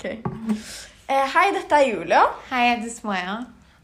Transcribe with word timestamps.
Ok. 0.00 0.06
Eh, 1.10 1.26
hei, 1.34 1.50
dette 1.52 1.76
er 1.76 1.90
Julia. 1.90 2.22
Hei, 2.48 2.60
jeg 2.64 2.76
heter 2.78 2.92
Smoya. 2.94 3.34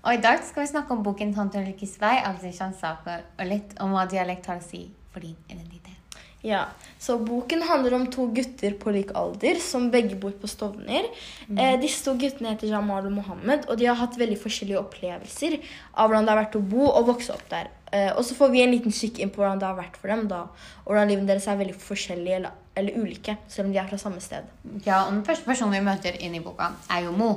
Og 0.01 0.15
i 0.17 0.21
dag 0.25 0.41
skal 0.47 0.63
vi 0.63 0.71
snakke 0.71 0.95
om 0.95 1.03
boken 1.05 1.35
'Tante 1.35 1.61
Ulrikkes 1.61 1.99
vei' 2.01 2.23
av 2.25 2.39
Zishan 2.41 2.73
Saker, 2.73 3.27
og 3.37 3.45
litt 3.51 3.75
om 3.85 3.93
hva 3.93 4.07
dialekt 4.09 4.49
har 4.49 4.57
å 4.57 4.65
si 4.65 4.87
for 5.13 5.21
din 5.21 5.37
identitet. 5.51 5.93
Ja, 6.41 6.63
så 6.99 7.19
Boken 7.19 7.63
handler 7.69 7.95
om 7.99 8.07
to 8.07 8.29
gutter 8.33 8.79
på 8.81 8.95
lik 8.95 9.11
alder 9.15 9.61
som 9.61 9.91
begge 9.91 10.17
bor 10.17 10.31
på 10.31 10.49
Stovner. 10.49 11.09
Eh, 11.51 11.77
disse 11.81 12.05
to 12.05 12.15
guttene 12.15 12.55
heter 12.55 12.71
Jamal 12.71 13.05
og 13.05 13.13
Mohammed, 13.13 13.67
og 13.69 13.77
de 13.77 13.87
har 13.87 13.99
hatt 14.01 14.17
veldig 14.17 14.39
forskjellige 14.41 14.81
opplevelser 14.81 15.59
av 15.97 16.09
hvordan 16.09 16.25
det 16.25 16.33
har 16.33 16.45
vært 16.45 16.57
å 16.57 16.63
bo 16.65 16.87
og 16.87 17.11
vokse 17.13 17.35
opp 17.35 17.49
der. 17.51 17.69
Eh, 17.93 18.13
og 18.17 18.25
så 18.25 18.39
får 18.39 18.55
vi 18.55 18.63
en 18.63 18.73
liten 18.73 18.95
kikk 18.95 19.19
inn 19.19 19.35
på 19.35 19.43
hvordan 19.43 19.59
det 19.59 19.69
har 19.69 19.77
vært 19.77 19.99
for 20.01 20.09
dem, 20.09 20.29
da, 20.29 20.47
og 20.85 20.95
hvordan 20.95 21.13
livet 21.13 21.27
deres 21.27 21.49
er 21.51 21.61
veldig 21.61 21.77
forskjellig 21.77 22.39
eller, 22.39 22.63
eller 22.77 22.93
ulike, 23.01 23.37
selv 23.49 23.67
om 23.69 23.73
de 23.73 23.79
er 23.81 23.87
fra 23.89 23.97
samme 23.99 24.21
sted. 24.21 24.45
Ja, 24.87 25.03
og 25.07 25.13
Den 25.13 25.25
første 25.25 25.45
personen 25.45 25.73
vi 25.73 25.81
møter 25.87 26.17
inn 26.21 26.35
i 26.35 26.41
boka, 26.45 26.69
er 26.91 27.05
jo 27.05 27.13
Mo. 27.13 27.29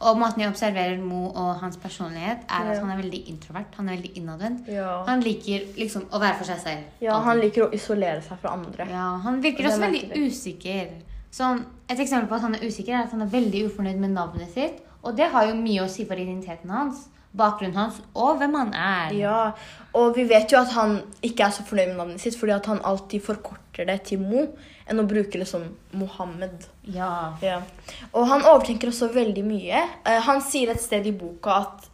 Og 0.00 0.16
måten 0.20 0.40
jeg 0.42 0.48
observerer 0.50 0.98
Mo 1.00 1.26
og 1.30 1.54
hans 1.60 1.76
personlighet, 1.76 2.38
er 2.48 2.70
at 2.70 2.74
Ja. 2.76 2.80
han 2.80 2.90
er 2.90 3.02
veldig 3.02 3.22
introvert. 3.28 3.74
Han 3.76 3.88
er 3.88 3.96
veldig 3.96 4.12
innadvendt. 4.16 4.68
Ja. 4.68 5.02
Han 5.06 5.20
liker 5.20 5.60
liksom 5.76 6.06
å 6.12 6.20
være 6.20 6.36
for 6.36 6.44
seg 6.44 6.58
selv. 6.58 6.84
Ja, 7.00 7.12
alltid. 7.14 7.24
Han 7.28 7.40
liker 7.40 7.66
å 7.68 7.72
isolere 7.74 8.22
seg 8.22 8.38
fra 8.38 8.50
andre. 8.52 8.86
Ja, 8.90 9.18
Han 9.18 9.42
virker 9.42 9.64
Og 9.66 9.70
også 9.72 9.80
veldig 9.80 10.26
usikker. 10.26 10.88
Sånn, 11.32 11.64
et 11.88 11.98
eksempel 11.98 12.28
på 12.28 12.34
at 12.36 12.40
han 12.42 12.54
er 12.54 12.60
usikker, 12.66 12.94
er 12.94 13.02
at 13.04 13.10
han 13.10 13.22
er 13.22 13.26
veldig 13.26 13.66
ufornøyd 13.70 13.98
med 13.98 14.10
navnet 14.10 14.52
sitt. 14.54 14.80
Og 15.06 15.14
det 15.18 15.28
har 15.32 15.46
jo 15.48 15.54
mye 15.58 15.84
å 15.84 15.90
si 15.90 16.04
for 16.08 16.18
identiteten 16.18 16.72
hans, 16.74 17.04
bakgrunnen 17.36 17.76
hans 17.76 17.98
og 18.16 18.38
hvem 18.40 18.54
han 18.56 18.70
er. 18.74 19.12
Ja, 19.14 19.40
og 19.96 20.14
vi 20.16 20.24
vet 20.28 20.50
jo 20.52 20.58
at 20.60 20.72
han 20.76 20.98
ikke 21.26 21.46
er 21.46 21.52
så 21.54 21.64
fornøyd 21.68 21.92
med 21.92 22.00
navnet 22.00 22.22
sitt, 22.22 22.36
fordi 22.40 22.54
at 22.56 22.66
han 22.70 22.80
alltid 22.84 23.22
forkorter 23.26 23.86
det 23.88 23.98
til 24.08 24.22
Mo, 24.24 24.46
enn 24.88 25.02
å 25.02 25.06
bruke 25.08 25.38
liksom 25.40 25.66
Mohammed. 26.00 26.64
Ja. 26.94 27.34
Ja. 27.44 27.60
Og 28.14 28.26
han 28.30 28.44
overtenker 28.46 28.88
også 28.92 29.10
veldig 29.14 29.44
mye. 29.46 29.82
Eh, 30.06 30.20
han 30.26 30.40
sier 30.44 30.72
et 30.72 30.80
sted 30.82 31.06
i 31.10 31.12
boka 31.16 31.58
at 31.60 31.88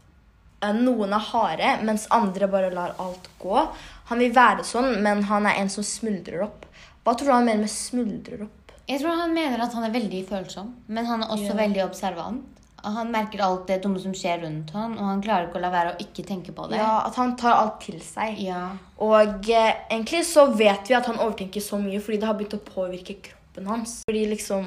eh, 0.63 0.73
noen 0.79 1.13
er 1.17 1.27
harde, 1.33 1.75
mens 1.89 2.07
andre 2.13 2.49
bare 2.53 2.73
lar 2.75 2.95
alt 3.03 3.29
gå. 3.43 3.67
Han 4.13 4.21
vil 4.23 4.35
være 4.37 4.65
sånn, 4.69 4.99
men 5.03 5.25
han 5.31 5.49
er 5.49 5.59
en 5.63 5.73
som 5.73 5.85
smuldrer 5.87 6.45
opp. 6.47 6.67
Hva 7.03 7.17
tror 7.19 7.33
du 7.33 7.35
han 7.35 7.49
mener 7.49 7.65
med 7.67 7.73
smuldrer 7.73 8.45
opp? 8.47 8.59
Jeg 8.87 9.01
tror 9.03 9.17
han 9.25 9.33
mener 9.35 9.61
at 9.65 9.75
han 9.75 9.87
er 9.89 9.95
veldig 9.95 10.25
følsom, 10.29 10.73
men 10.93 11.07
han 11.09 11.23
er 11.25 11.33
også 11.35 11.51
Ja. 11.55 11.59
veldig 11.65 11.85
observant. 11.87 12.45
Han 12.83 13.11
merker 13.15 13.39
alt 13.47 13.67
det 13.71 13.77
dumme 13.85 14.01
som 14.03 14.15
skjer 14.15 14.41
rundt 14.43 14.71
han, 14.75 14.97
og 14.99 15.05
han 15.07 15.21
klarer 15.23 15.47
ikke 15.47 15.61
å 15.61 15.63
la 15.63 15.71
være 15.71 15.93
å 15.95 15.99
ikke 16.03 16.25
tenke 16.27 16.53
på 16.57 16.65
det. 16.71 16.81
Ja, 16.81 17.03
At 17.07 17.15
han 17.21 17.37
tar 17.39 17.55
alt 17.55 17.81
til 17.85 18.01
seg. 18.03 18.41
Ja. 18.43 18.73
Og 18.99 19.51
eh, 19.51 19.75
egentlig 19.91 20.25
så 20.27 20.49
vet 20.51 20.91
vi 20.91 20.97
at 20.99 21.07
han 21.07 21.21
overtenker 21.23 21.63
så 21.63 21.79
mye 21.79 22.01
fordi 22.03 22.19
det 22.19 22.27
har 22.27 22.35
begynt 22.41 22.57
å 22.59 22.65
påvirke 22.67 23.15
kroppen 23.29 23.71
hans. 23.71 24.01
Fordi 24.09 24.25
liksom 24.33 24.67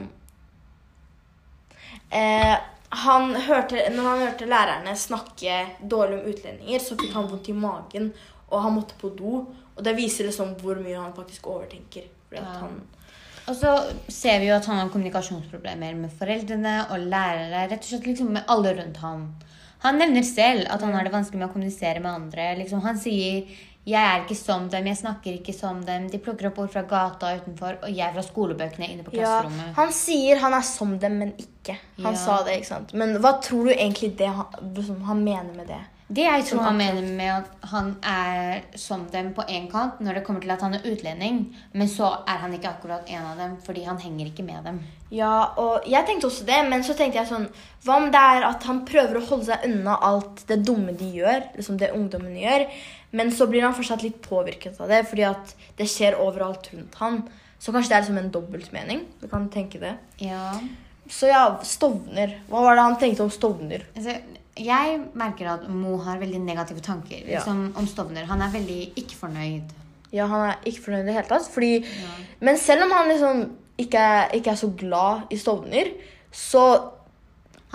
eh, 2.11 2.55
han 2.89 3.35
hørte, 3.35 3.89
Når 3.91 4.03
han 4.09 4.19
hørte 4.23 4.45
lærerne 4.47 4.95
snakke 4.95 5.59
dårlig 5.83 6.19
om 6.21 6.29
utlendinger, 6.31 6.79
så 6.79 6.95
fikk 6.99 7.13
han 7.17 7.27
vondt 7.27 7.49
i 7.51 7.53
magen, 7.57 8.11
og 8.49 8.61
han 8.63 8.75
måtte 8.77 8.95
på 9.01 9.09
do. 9.17 9.41
Og 9.75 9.83
det 9.83 9.95
viser 9.97 10.29
liksom 10.29 10.53
hvor 10.61 10.79
mye 10.79 10.95
han 11.01 11.15
faktisk 11.17 11.47
overtenker. 11.51 12.07
Fordi 12.29 12.39
at 12.41 12.53
Ja. 12.53 12.59
han, 12.61 12.81
Og 13.45 13.55
så 13.55 13.71
ser 14.09 14.39
vi 14.41 14.47
jo 14.49 14.55
at 14.55 14.65
han 14.65 14.79
har 14.81 14.89
kommunikasjonsproblemer 14.93 15.93
med 15.99 16.13
foreldrene 16.17 16.87
og 16.89 17.03
lærere. 17.11 17.67
Rett 17.69 17.83
og 17.83 17.91
slett 17.91 18.07
liksom 18.09 18.31
med 18.33 18.49
alle 18.49 18.73
rundt 18.79 18.97
ham. 19.03 19.27
Han 19.85 19.99
nevner 20.01 20.25
selv 20.25 20.65
at 20.73 20.81
han 20.81 20.95
har 20.97 21.05
det 21.05 21.13
vanskelig 21.13 21.39
med 21.43 21.49
å 21.49 21.53
kommunisere 21.53 22.01
med 22.01 22.11
andre. 22.11 22.55
Liksom, 22.63 22.81
han 22.81 22.97
sier 22.97 23.45
'Jeg 23.85 24.01
er 24.01 24.23
ikke 24.23 24.35
som 24.35 24.67
dem, 24.67 24.85
jeg 24.87 24.97
snakker 24.97 25.33
ikke 25.37 25.53
som 25.53 25.83
dem'. 25.85 26.09
De 26.09 26.17
plukker 26.17 26.47
opp 26.47 26.57
ord 26.57 26.71
fra 26.73 26.81
gata 26.81 27.35
utenfor, 27.37 27.77
og 27.83 27.89
jeg 27.95 28.13
fra 28.13 28.21
skolebøkene 28.23 28.89
inne 28.89 29.03
på 29.03 29.13
ja, 29.13 29.43
klasserommet. 29.43 29.75
han 29.75 29.91
sier 29.91 30.39
han 30.39 30.53
er 30.53 30.61
som 30.61 30.97
dem, 30.97 31.19
men 31.19 31.33
ikke. 31.37 31.77
Han 32.01 32.13
Ja. 32.13 32.19
sa 32.25 32.43
det, 32.43 32.55
ikke 32.61 32.65
sant? 32.65 32.93
Men 32.95 33.17
hva 33.21 33.39
tror 33.39 33.65
du 33.65 33.69
egentlig 33.75 34.17
det 34.17 34.27
han, 34.27 34.45
han 35.05 35.23
mener 35.23 35.53
med 35.55 35.67
det? 35.67 35.81
Det 36.07 36.21
jeg 36.21 36.43
tror 36.45 36.61
han 36.67 36.75
mener 36.77 37.05
med 37.17 37.31
at 37.33 37.69
han 37.71 37.87
er 38.05 38.59
som 38.77 39.07
dem 39.09 39.31
på 39.33 39.41
én 39.49 39.65
kant 39.71 39.97
når 40.05 40.19
det 40.19 40.21
kommer 40.27 40.43
til 40.43 40.53
at 40.53 40.61
han 40.61 40.77
er 40.77 40.85
utlending, 40.85 41.39
men 41.73 41.89
så 41.89 42.11
er 42.29 42.43
han 42.43 42.53
ikke 42.53 42.75
akkurat 42.75 43.09
en 43.09 43.25
av 43.31 43.41
dem 43.41 43.55
fordi 43.65 43.87
han 43.87 43.97
henger 43.97 44.29
ikke 44.29 44.45
med 44.45 44.67
dem. 44.69 44.77
Ja, 45.09 45.55
og 45.57 45.87
jeg 45.89 46.05
tenkte 46.05 46.29
også 46.29 46.45
det, 46.45 46.59
men 46.69 46.85
så 46.85 46.93
tenkte 46.97 47.21
jeg 47.21 47.29
sånn 47.29 47.47
Hva 47.85 47.97
om 48.01 48.07
det 48.13 48.21
er 48.21 48.45
at 48.45 48.65
han 48.69 48.83
prøver 48.85 49.17
å 49.17 49.25
holde 49.31 49.49
seg 49.49 49.65
unna 49.69 49.97
alt 50.05 50.45
det 50.49 50.59
dumme 50.67 50.93
de 50.97 51.09
gjør, 51.21 51.41
liksom 51.57 51.81
det 51.81 51.93
ungdommene 51.97 52.43
gjør, 52.43 52.67
men 53.17 53.33
så 53.33 53.49
blir 53.49 53.65
han 53.65 53.75
fortsatt 53.77 54.05
litt 54.05 54.21
påvirket 54.25 54.77
av 54.81 54.93
det 54.93 55.01
fordi 55.09 55.25
at 55.25 55.57
det 55.79 55.89
skjer 55.89 56.21
overalt 56.21 56.69
rundt 56.73 57.01
han. 57.01 57.23
Så 57.57 57.73
kanskje 57.73 57.89
det 57.89 57.97
er 57.97 58.03
liksom 58.03 58.21
en 58.21 58.33
dobbeltmening. 58.33 59.05
Du 59.21 59.29
kan 59.31 59.47
tenke 59.49 59.81
det. 59.81 59.95
Ja. 60.21 60.51
Så 61.09 61.27
ja, 61.29 61.43
Stovner. 61.63 62.37
Hva 62.49 62.61
var 62.65 62.75
det 62.75 62.85
han 62.87 62.97
tenkte 63.01 63.23
om 63.25 63.29
Stovner? 63.33 63.83
Altså, 63.95 64.15
jeg 64.57 64.99
merker 65.19 65.49
at 65.51 65.67
Mo 65.69 65.97
har 66.05 66.17
veldig 66.21 66.39
negative 66.41 66.81
tanker 66.81 67.17
Ja. 67.27 67.39
liksom, 67.39 67.73
om 67.77 67.87
Stovner. 67.87 68.25
Han 68.25 68.41
er 68.41 68.53
veldig 68.53 68.79
ikke 68.95 69.15
fornøyd. 69.19 69.73
Ja, 70.15 70.25
han 70.31 70.49
er 70.49 70.55
ikke 70.65 70.81
fornøyd 70.85 71.03
i 71.03 71.05
det 71.11 71.13
hele 71.17 71.27
tatt. 71.27 71.49
Fordi, 71.51 71.73
Ja. 71.83 72.15
Men 72.39 72.57
selv 72.57 72.83
om 72.83 72.91
han 72.91 73.09
liksom 73.09 73.45
ikke 73.77 73.99
er, 73.99 74.29
ikke 74.33 74.51
er 74.51 74.55
så 74.55 74.69
glad 74.77 75.21
i 75.29 75.37
Stovner, 75.37 75.91
så 76.31 76.91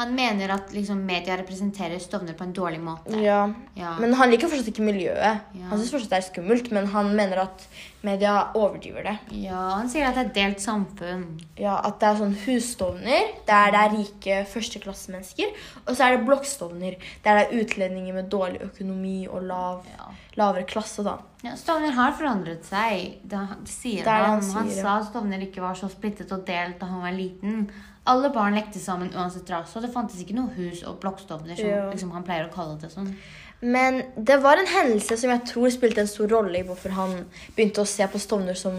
Han 0.00 0.14
mener 0.16 0.48
at 0.56 0.72
liksom, 0.72 1.04
media 1.06 1.36
representerer 1.36 2.00
Stovner 2.00 2.32
på 2.38 2.46
en 2.48 2.52
dårlig 2.56 2.80
måte. 2.80 3.20
Ja. 3.20 3.42
Ja. 3.76 3.94
Men 4.00 4.14
han 4.16 4.30
liker 4.32 4.48
fortsatt 4.48 4.72
ikke 4.72 4.86
miljøet. 4.86 5.40
Ja. 5.54 5.68
Han 5.70 5.78
syns 5.78 5.92
fortsatt 5.92 6.14
det 6.14 6.20
er 6.22 6.28
skummelt, 6.30 6.70
men 6.72 6.86
han 6.94 7.12
mener 7.16 7.42
at 7.44 7.66
media 8.02 8.34
overdriver 8.56 9.04
det. 9.04 9.16
ja, 9.44 9.60
Han 9.76 9.88
sier 9.92 10.06
at 10.08 10.14
det 10.16 10.22
er 10.22 10.28
et 10.30 10.34
delt 10.38 10.62
samfunn. 10.64 11.26
Ja, 11.60 11.74
At 11.84 11.98
det 12.00 12.08
er 12.08 12.16
sånn 12.22 12.36
husstovner, 12.46 13.26
der 13.46 13.74
det 13.74 13.80
er 13.84 13.94
rike 13.98 14.38
førsteklassemennesker. 14.48 15.52
Og 15.86 15.92
så 15.96 16.06
er 16.06 16.16
det 16.16 16.24
blokkstovner, 16.26 16.96
der 17.24 17.38
det 17.38 17.44
er 17.46 17.60
utlendinger 17.60 18.14
med 18.16 18.30
dårlig 18.32 18.62
økonomi 18.70 19.26
og 19.28 19.42
lav, 19.42 19.84
Ja. 19.98 20.08
lavere 20.36 20.64
klasse. 20.64 21.04
da. 21.04 21.18
Ja, 21.44 21.54
Stovner 21.56 21.92
har 21.92 22.12
forandret 22.12 22.64
seg. 22.64 23.18
Det, 23.24 23.38
sier 23.68 24.04
Det 24.04 24.10
han. 24.10 24.40
han 24.40 24.42
sier, 24.42 24.52
han 24.54 24.70
sa 24.70 25.10
Stovner 25.10 25.40
ikke 25.40 25.60
var 25.60 25.74
så 25.74 25.88
splittet 25.90 26.32
og 26.32 26.44
delt 26.46 26.78
da 26.80 26.86
han 26.86 27.00
var 27.02 27.12
liten. 27.12 27.70
Alle 28.06 28.30
barn 28.32 28.54
lekte 28.54 28.80
sammen 28.80 29.10
uansett 29.14 29.50
rase, 29.50 29.76
og 29.76 29.82
det 29.84 29.92
fantes 29.92 30.20
ikke 30.22 30.34
noe 30.34 30.48
hus- 30.56 30.82
og 30.88 31.00
blokkstovner, 31.00 31.56
som 31.56 31.66
Ja. 31.66 31.90
liksom, 31.90 32.10
han 32.12 32.24
pleier 32.24 32.48
å 32.48 32.52
kalle 32.54 32.78
det 32.80 32.90
sånn. 32.90 33.14
Men 33.62 34.02
det 34.16 34.38
var 34.42 34.56
en 34.56 34.66
hendelse 34.66 35.18
som 35.18 35.30
jeg 35.30 35.44
tror 35.44 35.68
spilte 35.70 35.98
en 36.00 36.06
stor 36.06 36.28
rolle 36.28 36.58
i 36.58 36.62
hvorfor 36.62 36.90
han 36.96 37.26
begynte 37.56 37.82
å 37.82 37.86
se 37.86 38.06
på 38.06 38.18
Stovner 38.18 38.54
som, 38.56 38.72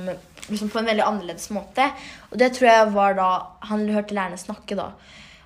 liksom 0.50 0.70
på 0.72 0.80
en 0.80 0.86
veldig 0.86 1.04
annerledes 1.06 1.50
måte. 1.52 1.92
Og 2.32 2.38
det 2.40 2.54
tror 2.54 2.68
jeg 2.68 2.92
var 2.92 3.14
da 3.14 3.28
han 3.62 3.88
hørte 3.88 4.16
lærerne 4.16 4.40
snakke. 4.40 4.76
da. 4.76 4.92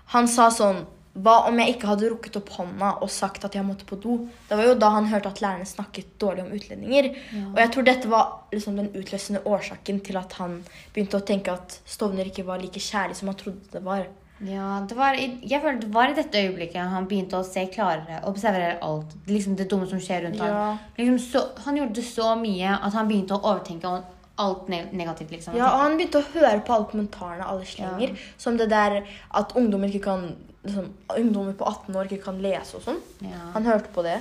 Han 0.08 0.28
sa 0.28 0.48
sånn 0.50 0.86
Hva 1.16 1.48
om 1.48 1.58
jeg 1.62 1.76
ikke 1.78 1.88
hadde 1.88 2.10
rukket 2.12 2.36
opp 2.36 2.50
hånda 2.58 2.90
og 3.02 3.10
sagt 3.10 3.46
at 3.48 3.54
jeg 3.56 3.64
måtte 3.64 3.86
på 3.88 3.96
do? 4.04 4.18
Det 4.50 4.58
var 4.58 4.66
jo 4.68 4.74
da 4.76 4.90
han 4.98 5.06
hørte 5.08 5.30
at 5.32 5.40
lærerne 5.40 5.66
snakket 5.66 6.18
dårlig 6.20 6.44
om 6.44 6.52
utlendinger. 6.52 7.08
Og 7.54 7.56
jeg 7.62 7.72
tror 7.72 7.84
dette 7.88 8.10
var 8.12 8.34
liksom 8.52 8.76
den 8.76 8.90
utløsende 9.00 9.42
årsaken 9.48 10.02
til 10.04 10.18
at 10.20 10.34
han 10.42 10.58
begynte 10.94 11.16
å 11.22 11.24
tenke 11.26 11.54
at 11.56 11.80
Stovner 11.86 12.26
ikke 12.28 12.44
var 12.46 12.60
like 12.60 12.80
kjærlig 12.84 13.16
som 13.16 13.28
han 13.32 13.36
trodde 13.40 13.72
det 13.72 13.84
var. 13.86 14.08
Ja, 14.44 14.82
det 14.84 14.98
var, 14.98 15.14
i- 15.16 15.40
jeg 15.48 15.62
føler 15.64 15.80
det 15.80 15.94
var 15.94 16.10
i 16.12 16.14
dette 16.18 16.36
øyeblikket 16.44 16.90
han 16.92 17.08
begynte 17.08 17.40
å 17.40 17.46
se 17.48 17.64
klarere, 17.72 18.20
observere 18.28 18.78
alt. 18.84 19.14
Liksom 19.28 19.56
det 19.56 19.70
dumme 19.72 19.88
som 19.88 19.98
skjer 20.04 20.26
rundt 20.26 20.36
Ja. 20.36 20.44
ham. 20.52 20.80
Liksom 20.98 21.18
så, 21.32 21.46
han 21.64 21.78
gjorde 21.78 22.04
så 22.04 22.36
mye 22.36 22.76
at 22.84 22.92
han 22.94 23.08
begynte 23.08 23.40
å 23.40 23.42
overtenke 23.54 24.04
alt 24.38 24.68
negativt. 24.68 25.32
liksom. 25.32 25.56
Ja, 25.56 25.70
og 25.72 25.80
han 25.80 25.96
begynte 25.98 26.20
å 26.20 26.28
høre 26.34 26.60
på 26.66 26.74
alle 26.76 26.86
kommentarene 26.92 27.48
alle 27.48 27.64
slenger. 27.64 28.10
Ja. 28.10 28.16
Som 28.38 28.58
det 28.58 28.68
der 28.70 29.06
at 29.34 29.54
ungdommer, 29.56 29.88
ikke 29.88 30.04
kan, 30.04 30.36
liksom, 30.66 30.90
ungdommer 31.16 31.56
på 31.58 31.68
18 31.70 31.96
år 31.96 32.10
ikke 32.10 32.26
kan 32.28 32.42
lese 32.44 32.80
og 32.80 32.86
sånn. 32.86 33.00
Ja. 33.26 33.52
Han 33.56 33.70
hørte 33.70 33.94
på 33.96 34.06
det. 34.06 34.20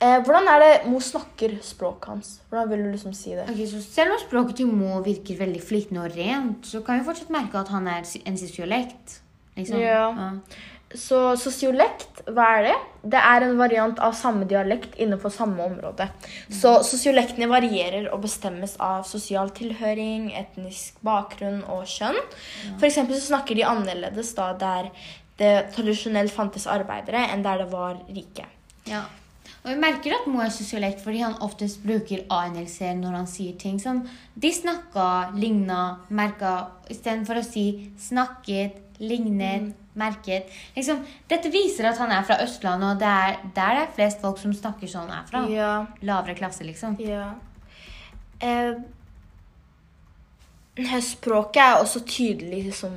Eh, 0.00 0.16
hvordan 0.24 0.48
er 0.48 0.62
det 0.62 0.72
Mo 0.88 0.96
snakker 1.04 1.58
språket 1.64 2.08
hans? 2.08 2.32
Hvordan 2.48 2.70
vil 2.70 2.86
du 2.86 2.90
liksom 2.94 3.12
si 3.16 3.34
det? 3.36 3.44
Ok, 3.52 3.60
så 3.68 3.82
Selv 3.84 4.14
om 4.14 4.22
språket 4.22 4.62
til 4.62 4.70
Mo 4.72 5.02
virker 5.04 5.36
veldig 5.42 5.60
flytende 5.60 6.06
og 6.06 6.16
rent, 6.16 6.64
så 6.64 6.80
kan 6.86 7.00
vi 7.00 7.08
fortsatt 7.08 7.32
merke 7.34 7.60
at 7.60 7.68
han 7.68 7.88
er 7.90 8.06
en 8.24 8.40
sosiolekt. 8.40 9.20
Liksom. 9.58 9.80
Ja. 9.82 10.30
Så 10.90 11.18
sosiolekt, 11.38 12.24
hva 12.34 12.46
er 12.56 12.64
det? 12.66 12.78
Det 13.12 13.20
er 13.22 13.44
en 13.46 13.60
variant 13.60 14.00
av 14.02 14.16
samme 14.18 14.48
dialekt 14.48 14.96
innenfor 14.98 15.30
samme 15.30 15.62
område. 15.62 16.08
Så 16.50 16.80
sosiolektene 16.86 17.46
varierer 17.50 18.08
og 18.10 18.24
bestemmes 18.24 18.74
av 18.82 19.04
sosial 19.06 19.52
tilhøring, 19.54 20.32
etnisk 20.34 20.98
bakgrunn 21.06 21.60
og 21.70 21.84
kjønn. 21.86 22.18
For 22.80 22.88
eksempel 22.88 23.20
så 23.20 23.34
snakker 23.34 23.60
de 23.60 23.68
annerledes 23.68 24.32
da 24.34 24.50
der 24.58 24.90
det 25.40 25.54
tradisjonelt 25.74 26.32
fantes 26.34 26.68
arbeidere, 26.70 27.24
enn 27.32 27.44
der 27.46 27.64
det 27.64 27.70
var 27.72 27.98
rike. 28.12 28.46
Ja. 28.88 29.06
Og 29.60 29.74
vi 29.74 29.76
merker 29.80 30.14
at 30.16 30.28
Moe 30.30 30.46
er 30.46 30.52
sosiolekt 30.54 31.02
fordi 31.04 31.20
han 31.20 31.36
oftest 31.44 31.82
bruker 31.84 32.22
a-endelser 32.32 32.94
når 32.96 33.16
han 33.18 33.26
sier 33.28 33.58
ting 33.60 33.76
som 33.82 34.02
de 34.40 34.52
snakka, 34.56 35.08
ligna, 35.36 35.82
merka, 36.08 36.54
istedenfor 36.88 37.42
å 37.42 37.44
si 37.44 37.66
snakket, 38.00 38.78
lignet, 39.00 39.74
merket. 40.00 40.48
Liksom, 40.76 41.02
dette 41.28 41.52
viser 41.52 41.90
at 41.90 42.00
han 42.00 42.12
er 42.14 42.24
fra 42.24 42.38
Østlandet, 42.44 42.94
og 42.94 43.02
det 43.02 43.10
er 43.10 43.36
der 43.56 43.76
det 43.76 43.84
er 43.84 43.94
flest 43.98 44.24
folk 44.24 44.40
som 44.40 44.56
snakker 44.56 44.88
sånn 44.88 45.12
er 45.12 45.28
fra. 45.28 45.44
Ja. 45.52 45.72
Lavere 46.08 46.36
klasse, 46.38 46.64
liksom. 46.64 46.96
Ja. 47.04 47.34
Eh, 48.40 48.80
språket 51.04 51.60
er 51.64 51.82
også 51.82 52.04
tydelig 52.08 52.64
liksom, 52.70 52.96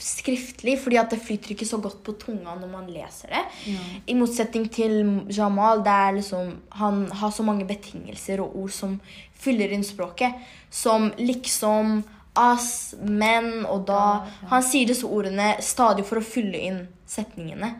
skriftlig, 0.00 0.76
fordi 0.82 0.98
at 1.00 1.12
det 1.12 1.20
flyter 1.22 1.54
ikke 1.54 1.68
så 1.68 1.78
godt 1.82 2.02
på 2.06 2.16
tunga 2.20 2.56
når 2.58 2.70
man 2.70 2.90
leser 2.90 3.32
det. 3.34 3.44
Ja. 3.70 3.84
I 4.10 4.16
motsetning 4.18 4.68
til 4.72 4.96
Jamal, 5.32 5.84
det 5.86 5.94
er 6.06 6.18
liksom, 6.18 6.52
han 6.80 7.06
har 7.20 7.34
så 7.34 7.46
mange 7.46 7.66
betingelser 7.68 8.42
og 8.44 8.56
ord 8.64 8.74
som 8.74 8.98
fyller 9.44 9.74
inn 9.74 9.84
språket. 9.86 10.36
Som 10.70 11.10
liksom, 11.20 12.00
ass, 12.34 12.94
men 13.00 13.64
og 13.64 13.86
da. 13.88 14.04
Ja, 14.24 14.38
ja. 14.42 14.52
Han 14.54 14.64
sier 14.66 14.90
disse 14.90 15.06
ordene 15.06 15.54
stadig 15.62 16.06
for 16.08 16.20
å 16.20 16.26
fylle 16.26 16.64
inn 16.70 16.80
setningene. 17.06 17.74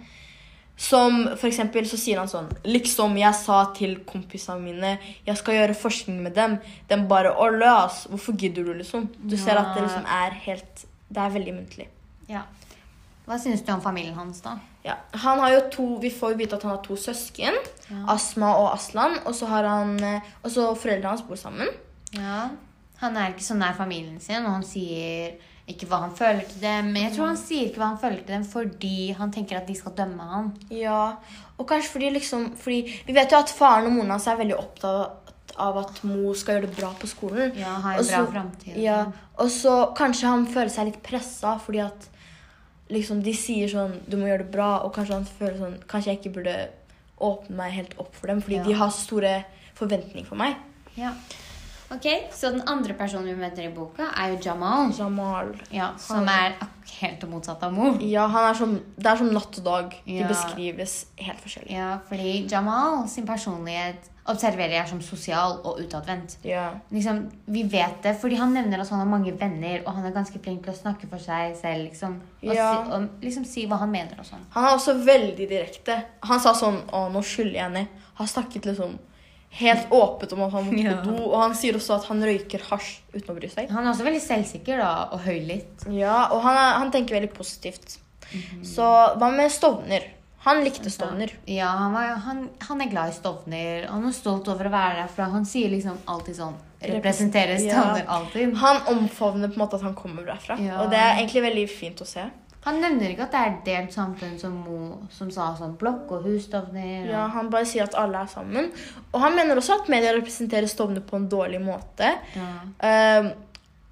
Som 0.76 1.20
for 1.38 1.46
eksempel 1.46 1.86
så 1.86 1.94
sier 1.94 2.18
han 2.18 2.26
sånn 2.26 2.48
Liksom 2.66 3.12
jeg 3.14 3.38
sa 3.38 3.60
til 3.76 3.92
kompisene 4.08 4.58
mine 4.58 4.96
Jeg 5.22 5.38
skal 5.38 5.54
gjøre 5.60 5.76
forskning 5.78 6.18
med 6.24 6.34
dem. 6.34 6.56
Den 6.90 7.04
bare 7.10 7.30
Å, 7.30 7.46
løs! 7.54 8.00
Hvorfor 8.10 8.34
gidder 8.34 8.66
du, 8.66 8.72
liksom? 8.80 9.06
Du 9.22 9.36
ser 9.38 9.60
at 9.60 9.76
det 9.76 9.84
liksom 9.86 10.08
er 10.10 10.34
helt 10.48 10.82
Det 11.06 11.22
er 11.22 11.36
veldig 11.36 11.54
muntlig. 11.60 11.86
Ja. 12.28 12.42
Hva 13.24 13.38
syns 13.40 13.62
du 13.64 13.70
om 13.72 13.80
familien 13.80 14.14
hans, 14.18 14.42
da? 14.44 14.58
Ja. 14.84 14.98
Han 15.22 15.38
har 15.40 15.54
jo 15.54 15.60
to 15.72 15.84
Vi 16.02 16.10
får 16.12 16.34
jo 16.34 16.36
vite 16.42 16.56
at 16.58 16.62
han 16.66 16.74
har 16.74 16.82
to 16.84 16.96
søsken. 17.00 17.56
Ja. 17.88 18.02
Asma 18.12 18.50
og 18.60 18.66
Aslan. 18.74 19.14
Og 19.24 19.32
så 19.34 19.48
har 19.48 19.64
han 19.64 19.94
eh, 20.04 20.20
Og 20.42 20.50
så 20.52 20.66
foreldrene 20.76 21.14
hans 21.14 21.22
bor 21.24 21.40
sammen. 21.40 21.70
Ja. 22.12 22.50
Han 23.00 23.16
er 23.16 23.32
ikke 23.32 23.46
så 23.46 23.56
nær 23.56 23.72
familien 23.78 24.20
sin, 24.20 24.44
og 24.44 24.52
han 24.58 24.62
sier 24.68 25.34
ikke 25.66 25.88
hva 25.88 26.02
han 26.04 26.12
føler 26.14 26.44
til 26.46 26.60
dem. 26.60 26.92
Men 26.92 27.06
jeg 27.06 27.14
tror 27.16 27.30
han 27.32 27.40
sier 27.40 27.70
ikke 27.70 27.80
hva 27.80 27.88
han 27.94 27.98
føler 28.04 28.20
til 28.20 28.34
dem 28.36 28.44
fordi 28.44 28.92
han 29.16 29.32
tenker 29.32 29.56
at 29.58 29.66
de 29.72 29.74
skal 29.80 29.96
dømme 29.96 30.28
han. 30.30 30.52
Ja, 30.70 31.16
og 31.56 31.66
kanskje 31.70 31.94
fordi 31.96 32.10
liksom 32.18 32.50
fordi 32.60 33.00
Vi 33.08 33.16
vet 33.16 33.32
jo 33.32 33.40
at 33.40 33.50
faren 33.56 33.88
og 33.88 33.96
moren 33.96 34.12
hans 34.14 34.28
er 34.28 34.36
veldig 34.40 34.56
opptatt 34.60 35.20
av 35.60 35.76
at 35.80 36.00
Mo 36.04 36.32
skal 36.36 36.58
gjøre 36.58 36.68
det 36.68 36.76
bra 36.76 36.92
på 37.00 37.08
skolen. 37.08 37.52
Ja, 37.56 37.76
ha 37.80 37.94
en 37.96 38.00
Også, 38.04 38.10
bra 38.20 38.32
fremtid. 38.36 38.68
framtid. 38.68 38.80
Ja, 38.84 39.00
og 39.38 39.50
så 39.54 39.74
kanskje 39.96 40.28
han 40.28 40.44
føler 40.46 40.72
seg 40.76 40.92
litt 40.92 41.02
pressa 41.06 41.56
fordi 41.64 41.80
at 41.88 42.08
liksom 42.90 43.22
de 43.24 43.32
sier 43.34 43.68
sånn 43.68 44.00
Du 44.08 44.16
må 44.16 44.26
gjøre 44.28 44.44
det 44.44 44.50
bra, 44.52 44.78
og 44.84 44.92
kanskje 44.94 45.14
han 45.14 45.24
føler 45.24 45.56
sånn 45.58 45.78
Kanskje 45.88 46.12
jeg 46.12 46.18
ikke 46.20 46.34
burde 46.34 46.56
åpne 47.24 47.56
meg 47.56 47.72
helt 47.72 47.94
opp 47.98 48.14
for 48.14 48.26
dem, 48.26 48.40
fordi 48.42 48.56
Ja. 48.56 48.64
de 48.64 48.72
har 48.74 48.88
så 48.90 49.04
store 49.06 49.44
forventninger 49.74 50.26
for 50.26 50.36
meg. 50.36 50.56
Ja. 50.96 51.12
Ok, 51.92 52.06
Så 52.32 52.50
den 52.50 52.62
andre 52.66 52.94
personen 52.94 53.26
vi 53.26 53.34
møter 53.34 53.66
i 53.68 53.72
boka, 53.74 54.06
er 54.16 54.32
jo 54.32 54.38
Jamal. 54.44 54.90
Jamal. 54.96 55.52
Ja, 55.70 55.90
som 56.00 56.26
er 56.28 56.54
helt 57.00 57.22
motsatt 57.28 57.62
av 57.62 57.72
Mo. 57.72 57.92
Ja, 58.00 58.26
han 58.28 58.50
er 58.50 58.54
som, 58.54 58.74
Det 58.96 59.06
er 59.06 59.16
som 59.16 59.30
natt 59.34 59.58
og 59.58 59.64
dag. 59.64 59.94
De 60.06 60.12
Ja. 60.20 60.26
beskrives 60.28 61.06
helt 61.18 61.40
forskjellig. 61.40 61.70
Ja, 61.70 61.98
fordi 62.08 62.48
Jamal 62.50 63.06
sin 63.08 63.26
personlighet 63.26 64.10
observerer 64.26 64.70
jeg 64.80 64.88
som 64.88 65.00
sosial 65.02 65.60
og 65.64 65.78
utadvendt. 65.80 66.36
Ja. 66.42 66.70
Liksom, 66.90 67.30
vi 67.46 67.62
vet 67.64 68.02
det, 68.02 68.16
fordi 68.20 68.36
han 68.36 68.54
nevner 68.54 68.80
at 68.80 68.88
han 68.88 68.98
har 68.98 69.06
mange 69.18 69.38
venner, 69.38 69.82
og 69.86 69.94
han 69.94 70.06
er 70.06 70.10
ganske 70.12 70.38
flink 70.42 70.64
til 70.64 70.72
å 70.72 70.76
snakke 70.76 71.08
for 71.10 71.18
seg 71.18 71.54
selv. 71.60 71.84
liksom. 71.90 72.20
Og, 72.42 72.54
Ja. 72.54 72.84
si, 72.84 72.90
og 72.92 73.08
liksom 73.20 73.44
si 73.44 73.66
hva 73.66 73.78
han 73.78 73.90
mener 73.90 74.14
og 74.18 74.24
sånn. 74.24 74.40
Han 74.50 74.64
er 74.64 74.68
også 74.76 75.04
veldig 75.04 75.48
direkte. 75.48 76.02
Han 76.22 76.40
sa 76.40 76.52
sånn 76.54 76.82
Å, 76.90 77.12
nå 77.12 77.20
skylder 77.22 77.52
jeg 77.52 77.62
henne. 77.62 77.88
Han 78.14 78.26
snakket 78.26 78.62
liksom 78.64 78.98
helt 79.54 79.92
åpent 79.94 80.32
om 80.34 80.42
at 80.46 80.52
han 80.56 80.64
måtte 80.66 80.82
Ja. 80.82 80.96
på 81.02 81.10
do. 81.16 81.28
Og 81.30 81.36
han 81.40 81.54
sier 81.54 81.76
også 81.78 81.94
at 82.00 82.08
han 82.10 82.22
røyker 82.26 82.60
hasj 82.70 83.00
uten 83.14 83.30
å 83.30 83.38
bry 83.38 83.48
seg. 83.52 83.70
Han 83.70 83.86
er 83.86 83.92
også 83.92 84.06
veldig 84.06 84.22
selvsikker 84.24 84.78
da, 84.82 85.08
og 85.14 85.20
høylytt. 85.26 85.86
Ja, 85.94 86.28
og 86.34 86.42
han, 86.42 86.56
er, 86.58 86.74
han 86.80 86.90
tenker 86.94 87.14
veldig 87.20 87.32
positivt. 87.36 87.98
Mhm. 88.32 88.64
Så 88.66 88.82
hva 89.20 89.30
med 89.30 89.50
Stovner? 89.54 90.02
Han 90.44 90.60
likte 90.64 90.90
Stovner. 90.92 91.30
Ja, 91.48 91.70
han, 91.78 91.92
var, 91.94 92.16
han, 92.20 92.48
han 92.68 92.80
er 92.84 92.90
glad 92.90 93.08
i 93.08 93.16
Stovner. 93.16 93.86
Han 93.88 94.04
er 94.06 94.12
stolt 94.12 94.48
over 94.52 94.66
å 94.68 94.72
være 94.74 94.98
derfra. 95.04 95.30
Han 95.32 95.46
sier 95.48 95.70
liksom 95.72 95.98
alltid 96.06 96.36
sånn 96.36 96.54
Representerer 96.84 97.56
Ja. 97.64 97.78
Stovner 97.78 98.04
alltid. 98.12 98.54
Han 98.60 98.82
omfavner 98.92 99.48
på 99.48 99.56
en 99.56 99.62
måte 99.62 99.78
at 99.78 99.82
han 99.86 99.94
kommer 99.96 100.26
derfra. 100.28 100.58
Ja. 100.60 100.82
Og 100.82 100.90
det 100.92 100.98
er 101.00 101.14
egentlig 101.16 101.42
veldig 101.46 101.64
fint 101.70 102.02
å 102.04 102.06
se. 102.06 102.26
Han 102.64 102.80
nevner 102.80 103.10
ikke 103.12 103.22
at 103.26 103.32
det 103.34 103.40
er 103.40 103.56
delt 103.66 103.92
samfunn 103.92 104.38
som 104.40 104.52
Mo, 104.64 105.02
som 105.12 105.30
sa 105.30 105.50
sånn 105.58 105.74
blokk 105.76 106.10
og 106.16 106.22
hus, 106.24 106.46
Stovner. 106.48 107.06
Ja, 107.10 107.26
Han 107.28 107.50
bare 107.52 107.66
sier 107.68 107.84
at 107.84 107.94
alle 107.94 108.22
er 108.24 108.26
sammen. 108.26 108.70
Og 109.12 109.20
han 109.20 109.34
mener 109.36 109.56
også 109.60 109.80
at 109.82 109.88
media 109.92 110.12
representerer 110.16 110.66
Stovner 110.66 111.00
på 111.04 111.16
en 111.16 111.28
dårlig 111.28 111.60
måte. 111.60 112.14
ja. 112.36 113.20
Um, 113.20 113.32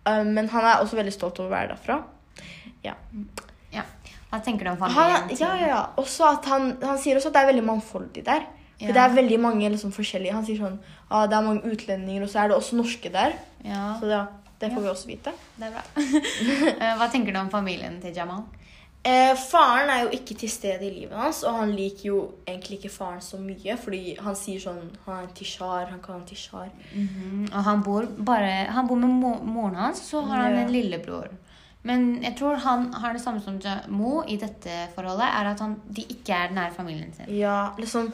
um, 0.09 0.33
men 0.35 0.49
han 0.49 0.65
er 0.65 0.81
også 0.83 0.97
veldig 0.97 1.13
stolt 1.13 1.39
over 1.41 1.51
å 1.51 1.57
være 1.59 1.69
derfra. 1.77 2.03
ja. 2.83 2.95
Hva 4.33 4.39
tenker 4.41 4.65
du 4.65 4.71
om 4.71 4.79
familien? 4.81 5.29
til- 5.29 5.39
ja, 5.45 5.55
ja, 5.61 5.67
ja. 5.69 6.29
At 6.33 6.45
han, 6.49 6.71
han 6.83 6.97
sier 6.99 7.17
også 7.21 7.29
at 7.29 7.35
det 7.35 7.43
er 7.43 7.51
veldig 7.53 7.65
mannfoldig 7.67 8.25
der. 8.25 8.47
For 8.79 8.89
Ja. 8.89 8.93
det 8.97 9.03
er 9.03 9.15
veldig 9.23 9.39
mange 9.39 9.69
liksom, 9.71 9.93
forskjellige 9.93 10.33
Han 10.33 10.45
sier 10.47 10.57
sånn 10.59 10.79
ah, 11.11 11.27
det 11.27 11.37
er 11.37 11.43
mange 11.43 11.63
utlendinger, 11.69 12.23
og 12.25 12.29
så 12.31 12.41
er 12.41 12.49
det 12.49 12.57
også 12.57 12.75
norske 12.81 13.13
der. 13.13 13.35
Ja, 13.63 13.99
Så 14.01 14.09
ja, 14.09 14.27
det 14.59 14.71
får 14.73 14.81
Ja. 14.81 14.81
vi 14.81 14.89
også 14.89 15.07
vite. 15.07 15.33
det 15.59 15.67
er 15.67 15.71
bra. 15.71 15.83
Eh, 16.81 16.97
Hva 16.97 17.11
tenker 17.13 17.33
du 17.33 17.39
om 17.39 17.51
familien 17.51 18.01
til 18.01 18.15
Jamal? 18.15 18.43
Eh, 19.05 19.35
faren 19.35 19.91
er 19.91 20.05
jo 20.05 20.11
ikke 20.15 20.37
til 20.39 20.51
stede 20.51 20.87
i 20.87 20.93
livet 21.01 21.17
hans, 21.19 21.41
og 21.43 21.57
han 21.59 21.73
liker 21.75 22.05
jo 22.07 22.19
egentlig 22.47 22.79
ikke 22.79 22.93
faren 22.95 23.21
så 23.21 23.41
mye. 23.43 23.75
Fordi 23.77 24.17
han 24.23 24.37
sier 24.39 24.61
sånn 24.63 24.93
Han 25.07 25.17
er 25.17 25.23
en 25.27 25.35
tishar, 25.35 25.87
han 25.91 26.01
kan 26.01 26.21
en 26.21 26.27
tishar. 26.27 26.69
-hmm. 26.95 27.49
Og 27.53 27.65
han 27.65 27.83
bor, 27.83 28.07
bare, 28.19 28.67
han 28.71 28.87
bor 28.87 28.97
med 28.97 29.09
mo 29.09 29.35
moren 29.43 29.75
hans, 29.75 29.99
så 30.11 30.21
har 30.21 30.37
han 30.43 30.55
Ja. 30.55 30.61
en 30.61 30.73
lillebror. 30.73 31.29
Men 31.83 32.23
jeg 32.23 32.37
tror 32.37 32.55
han 32.57 32.93
har 32.93 33.13
det 33.13 33.23
samme 33.23 33.41
som 33.43 33.59
Mo 33.89 34.23
i 34.29 34.37
dette 34.37 34.71
forholdet, 34.95 35.27
er 35.27 35.51
at 35.51 35.61
han, 35.61 35.81
de 35.91 36.03
ikke 36.03 36.33
er 36.33 36.53
nær 36.55 36.71
familien 36.71 37.13
sin. 37.17 37.27
Ja, 37.39 37.71
liksom 37.79 38.13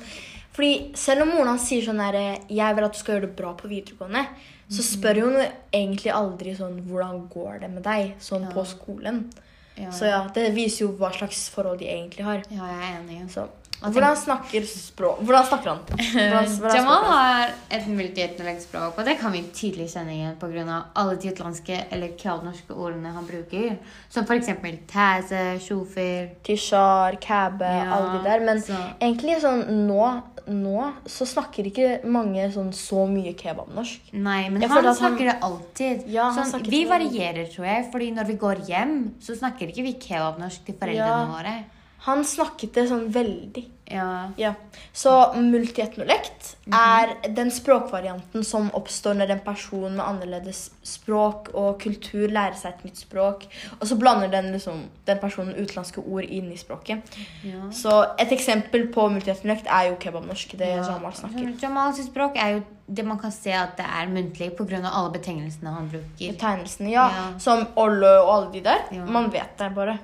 Fordi 0.52 0.90
selv 0.94 1.22
om 1.22 1.28
moren 1.28 1.46
hans 1.46 1.68
sier 1.68 1.82
sånn 1.82 1.98
der, 1.98 2.38
'Jeg 2.50 2.74
vil 2.74 2.84
at 2.84 2.92
du 2.92 2.98
skal 2.98 3.14
gjøre 3.14 3.26
det 3.26 3.36
bra 3.36 3.52
på 3.52 3.68
videregående', 3.68 4.26
så 4.68 4.82
spør 4.82 5.20
hun 5.20 5.46
egentlig 5.72 6.12
aldri 6.12 6.56
sånn 6.56 6.82
'Hvordan 6.82 7.28
går 7.28 7.60
det 7.60 7.70
med 7.70 7.82
deg?' 7.84 8.14
sånn 8.18 8.42
Ja. 8.42 8.50
på 8.50 8.64
skolen. 8.66 9.30
Ja, 9.78 9.90
Så 9.94 10.04
ja, 10.10 10.20
det 10.34 10.54
viser 10.56 10.84
jo 10.86 10.92
hva 10.98 11.12
slags 11.14 11.48
forhold 11.54 11.78
de 11.78 11.86
egentlig 11.88 12.24
har. 12.24 12.42
ja, 12.50 12.64
jeg 12.66 12.78
er 12.92 13.00
enig. 13.00 13.30
Så 13.30 13.46
hvordan 13.80 14.16
snakker 14.16 14.64
språk 14.66 15.20
Hvordan 15.22 15.44
snakker 15.46 15.68
han? 15.70 15.82
Hvordan, 15.88 16.48
hvordan 16.60 16.76
Jamal 16.76 17.04
har 17.04 17.52
et 17.70 17.86
multietnisk 17.86 18.64
språk, 18.68 18.98
og 18.98 19.04
det 19.06 19.18
kan 19.20 19.32
vi 19.32 19.42
tydelig 19.54 19.86
kjenne 19.92 20.14
igjen 20.16 20.34
pga. 20.40 20.78
alle 20.94 21.16
de 21.16 21.30
utenlandske 21.30 21.84
eller 21.92 22.16
kravnorske 22.18 22.74
ordene 22.74 23.12
han 23.14 23.26
bruker. 23.28 23.76
Som 24.10 24.24
f.eks. 24.24 24.50
tæse, 24.90 25.44
sjofer 25.62 26.34
Tishar, 26.44 27.16
kæbe, 27.22 27.62
Ja, 27.68 27.92
alle 27.94 28.18
de 28.18 28.24
der. 28.24 28.40
Men 28.44 28.58
så- 28.62 28.82
egentlig 29.00 29.38
sånn 29.42 29.64
nå, 29.86 30.22
nå 30.48 30.92
så 31.06 31.26
snakker 31.28 31.66
ikke 31.70 32.04
mange 32.08 32.50
sånn 32.52 32.72
så 32.72 33.06
mye 33.06 33.34
kebabnorsk. 33.36 34.12
Nei, 34.12 34.48
men 34.48 34.62
Jeg 34.62 34.70
han 34.70 34.82
snakker 34.94 35.18
han- 35.18 35.26
det 35.28 35.40
alltid. 35.42 36.06
Ja, 36.08 36.30
han 36.32 36.50
sånn, 36.50 36.66
vi 36.68 36.84
varierer, 36.86 37.46
tror 37.54 37.66
jeg. 37.66 37.90
Fordi 37.92 38.12
når 38.14 38.26
vi 38.26 38.34
går 38.34 38.66
hjem, 38.66 39.12
så 39.20 39.36
snakker 39.36 39.68
ikke 39.68 39.82
vi 39.84 39.92
kebabnorsk 39.94 40.64
til 40.64 40.74
foreldrene 40.74 40.96
Ja. 40.96 41.26
våre. 41.26 41.64
Han 42.08 42.24
snakket 42.24 42.72
det 42.78 42.88
sånn 42.90 43.10
veldig. 43.12 43.66
Ja. 43.88 44.28
Ja. 44.36 44.50
Så 44.92 45.10
multietnolekt 45.36 46.56
Mhm. 46.66 46.74
er 46.74 47.30
den 47.34 47.50
språkvarianten 47.50 48.44
som 48.44 48.70
oppstår 48.76 49.14
når 49.16 49.30
en 49.30 49.40
person 49.40 49.94
med 49.96 50.04
annerledes 50.04 50.70
språk 50.84 51.48
og 51.54 51.78
kultur 51.80 52.28
lærer 52.28 52.54
seg 52.56 52.74
et 52.74 52.84
nytt 52.84 52.96
språk, 53.00 53.46
og 53.80 53.86
så 53.88 53.96
blander 53.98 54.28
den, 54.30 54.50
liksom, 54.52 54.82
den 55.06 55.18
personen 55.22 55.54
utenlandske 55.54 56.02
ord 56.06 56.24
inn 56.24 56.50
i 56.52 56.56
språket. 56.60 57.00
ja. 57.44 57.70
Så 57.72 57.94
et 58.18 58.28
eksempel 58.36 58.88
på 58.92 59.08
multietnolekt 59.10 59.66
er 59.66 59.88
jo 59.90 59.96
kebabnorsk, 59.96 60.56
det 60.58 60.68
Ja. 60.68 60.82
Jamal 60.82 61.12
snakker. 61.12 61.56
Jamals 61.62 62.02
språk 62.06 62.36
er 62.36 62.54
jo 62.58 62.62
det 62.92 63.04
man 63.06 63.18
kan 63.18 63.30
se 63.32 63.52
at 63.52 63.76
det 63.76 63.86
er 63.86 64.06
muntlig 64.06 64.54
pga. 64.56 64.90
alle 64.92 65.12
betegnelsene 65.12 65.72
han 65.74 65.88
bruker. 65.88 66.32
Betegnelsene, 66.36 66.90
ja. 66.90 67.08
Ja. 67.08 67.38
Som 67.38 67.66
Olle 67.76 68.20
og 68.22 68.28
alle 68.34 68.52
de 68.52 68.60
der. 68.60 69.06
Man 69.06 69.30
vet 69.30 69.56
det 69.58 69.74
bare. 69.74 69.98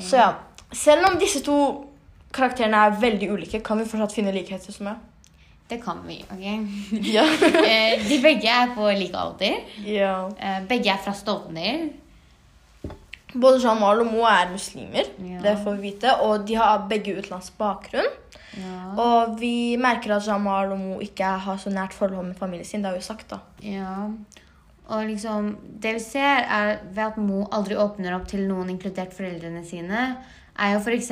Så 0.00 0.16
ja. 0.16 0.34
Selv 0.76 1.06
om 1.08 1.18
disse 1.20 1.40
to 1.46 1.56
karakterene 2.36 2.76
er 2.86 2.96
veldig 3.00 3.28
ulike, 3.32 3.62
kan 3.64 3.78
vi 3.80 3.86
fortsatt 3.88 4.12
finne 4.16 4.32
likheter 4.34 4.74
som 4.74 4.90
er. 4.92 4.98
Det 5.70 5.80
kan 5.82 6.02
vi. 6.06 6.20
ok? 6.30 6.44
Ja. 7.16 7.24
Eh, 7.24 8.02
De 8.06 8.18
begge 8.22 8.46
er 8.52 8.74
på 8.76 8.86
like 8.94 9.16
alder. 9.18 9.56
ja. 9.82 10.12
Eh, 10.38 10.60
Begge 10.68 10.92
er 10.92 11.00
fra 11.02 11.14
Stovner. 11.16 11.88
Både 13.36 13.58
Jamal 13.60 14.00
og 14.00 14.06
Mo 14.12 14.22
er 14.24 14.48
muslimer, 14.52 15.08
Ja. 15.20 15.40
det 15.42 15.56
får 15.64 15.74
vi 15.76 15.90
vite. 15.90 16.12
Og 16.22 16.46
de 16.48 16.54
har 16.56 16.86
begge 16.88 17.16
utenlandsk 17.18 17.56
bakgrunn. 17.58 18.06
Ja. 18.56 18.76
Og 19.02 19.34
vi 19.40 19.76
merker 19.76 20.14
at 20.16 20.26
Jamal 20.26 20.72
og 20.72 20.78
Mo 20.80 21.00
ikke 21.04 21.24
har 21.44 21.58
så 21.60 21.68
nært 21.74 21.92
forhold 21.92 22.24
med 22.30 22.36
familien 22.38 22.64
sin. 22.64 22.80
Det 22.82 22.90
har 22.92 22.96
vi 22.96 23.02
sagt, 23.04 23.28
da. 23.30 23.38
ja. 23.62 24.08
Og 24.88 25.02
liksom, 25.08 25.56
det 25.82 25.94
vi 25.96 25.98
ser 25.98 26.44
er 26.46 26.76
ved 26.94 27.02
at 27.02 27.16
Mo 27.18 27.40
aldri 27.52 27.74
åpner 27.74 28.14
opp 28.14 28.28
til 28.30 28.44
noen, 28.46 28.68
inkludert 28.70 29.12
foreldrene 29.12 29.64
sine, 29.66 30.12
er 30.58 30.72
jo 30.74 30.80
f.eks. 30.80 31.10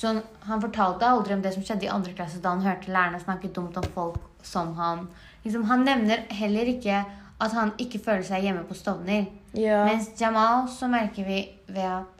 sånn 0.00 0.20
Han 0.46 0.60
fortalte 0.62 1.06
aldri 1.06 1.34
om 1.34 1.42
det 1.42 1.52
som 1.54 1.62
skjedde 1.66 1.86
i 1.88 1.92
andre 1.92 2.12
klasse 2.16 2.40
da 2.42 2.54
han 2.54 2.62
hørte 2.64 2.92
lærerne 2.92 3.20
snakke 3.22 3.50
dumt 3.54 3.76
om 3.76 3.88
folk 3.94 4.20
som 4.42 4.74
han. 4.78 5.08
Liksom, 5.44 5.64
han 5.68 5.84
nevner 5.84 6.24
heller 6.30 6.68
ikke 6.74 7.02
at 7.40 7.52
han 7.56 7.72
ikke 7.80 7.98
føler 8.04 8.24
seg 8.24 8.44
hjemme 8.44 8.64
på 8.68 8.76
Stovner. 8.76 9.26
Ja, 9.56 9.84
Mens 9.88 10.10
Jamal 10.20 10.66
så 10.68 10.88
merker 10.92 11.24
vi 11.24 11.42
ved 11.68 11.84
at 11.84 12.16